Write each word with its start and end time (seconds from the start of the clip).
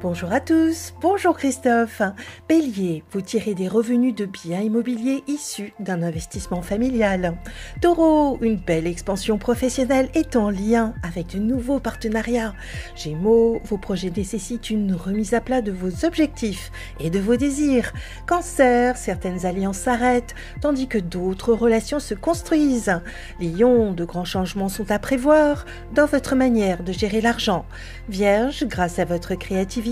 Bonjour 0.00 0.32
à 0.32 0.38
tous, 0.38 0.94
bonjour 1.00 1.36
Christophe. 1.36 2.02
Bélier, 2.48 3.02
vous 3.10 3.20
tirez 3.20 3.54
des 3.54 3.66
revenus 3.66 4.14
de 4.14 4.26
biens 4.26 4.60
immobiliers 4.60 5.24
issus 5.26 5.72
d'un 5.80 6.04
investissement 6.04 6.62
familial. 6.62 7.36
Taureau, 7.80 8.38
une 8.40 8.58
belle 8.58 8.86
expansion 8.86 9.38
professionnelle 9.38 10.08
est 10.14 10.36
en 10.36 10.50
lien 10.50 10.94
avec 11.02 11.34
de 11.34 11.40
nouveaux 11.40 11.80
partenariats. 11.80 12.54
Gémeaux, 12.94 13.60
vos 13.64 13.76
projets 13.76 14.12
nécessitent 14.16 14.70
une 14.70 14.94
remise 14.94 15.34
à 15.34 15.40
plat 15.40 15.62
de 15.62 15.72
vos 15.72 16.04
objectifs 16.04 16.70
et 17.00 17.10
de 17.10 17.18
vos 17.18 17.34
désirs. 17.34 17.92
Cancer, 18.24 18.96
certaines 18.96 19.46
alliances 19.46 19.78
s'arrêtent 19.78 20.36
tandis 20.60 20.86
que 20.86 20.98
d'autres 20.98 21.54
relations 21.54 21.98
se 21.98 22.14
construisent. 22.14 23.00
Lion, 23.40 23.92
de 23.92 24.04
grands 24.04 24.24
changements 24.24 24.68
sont 24.68 24.92
à 24.92 25.00
prévoir 25.00 25.66
dans 25.92 26.06
votre 26.06 26.36
manière 26.36 26.84
de 26.84 26.92
gérer 26.92 27.20
l'argent. 27.20 27.66
Vierge, 28.08 28.64
grâce 28.68 29.00
à 29.00 29.04
votre 29.04 29.34
créativité, 29.34 29.87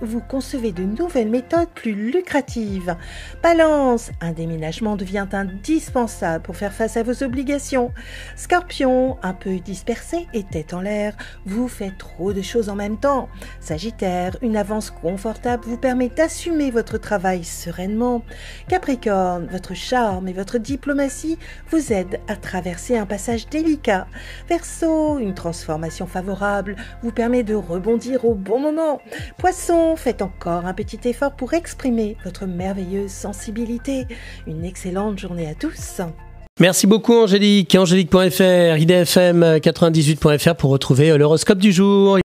vous 0.00 0.20
concevez 0.20 0.72
de 0.72 0.82
nouvelles 0.82 1.28
méthodes 1.28 1.68
plus 1.74 1.94
lucratives. 1.94 2.96
Balance, 3.42 4.10
un 4.20 4.32
déménagement 4.32 4.96
devient 4.96 5.26
indispensable 5.32 6.42
pour 6.42 6.56
faire 6.56 6.72
face 6.72 6.96
à 6.96 7.02
vos 7.02 7.22
obligations. 7.22 7.92
Scorpion, 8.36 9.18
un 9.22 9.34
peu 9.34 9.58
dispersé 9.58 10.28
et 10.34 10.44
tête 10.44 10.72
en 10.72 10.80
l'air, 10.80 11.16
vous 11.46 11.68
faites 11.68 11.98
trop 11.98 12.32
de 12.32 12.42
choses 12.42 12.68
en 12.68 12.76
même 12.76 12.98
temps. 12.98 13.28
Sagittaire, 13.60 14.36
une 14.42 14.56
avance 14.56 14.90
confortable 14.90 15.64
vous 15.66 15.78
permet 15.78 16.08
d'assumer 16.08 16.70
votre 16.70 16.98
travail 16.98 17.44
sereinement. 17.44 18.22
Capricorne, 18.68 19.48
votre 19.50 19.74
charme 19.74 20.28
et 20.28 20.32
votre 20.32 20.58
diplomatie 20.58 21.38
vous 21.70 21.92
aident 21.92 22.20
à 22.28 22.36
traverser 22.36 22.96
un 22.96 23.06
passage 23.06 23.48
délicat. 23.48 24.06
Verseau, 24.48 25.18
une 25.18 25.34
transformation 25.34 26.06
favorable 26.06 26.76
vous 27.02 27.12
permet 27.12 27.42
de 27.42 27.54
rebondir 27.54 28.24
au 28.24 28.34
bon 28.34 28.60
moment. 28.60 29.00
Poisson, 29.40 29.96
faites 29.96 30.20
encore 30.20 30.66
un 30.66 30.74
petit 30.74 31.00
effort 31.08 31.32
pour 31.32 31.54
exprimer 31.54 32.14
votre 32.24 32.44
merveilleuse 32.44 33.10
sensibilité. 33.10 34.04
Une 34.46 34.66
excellente 34.66 35.18
journée 35.18 35.48
à 35.48 35.54
tous. 35.54 36.02
Merci 36.60 36.86
beaucoup 36.86 37.14
Angélique. 37.14 37.74
Angélique.fr, 37.74 38.76
idfm98.fr 38.76 40.56
pour 40.56 40.70
retrouver 40.70 41.16
l'horoscope 41.16 41.56
du 41.56 41.72
jour. 41.72 42.18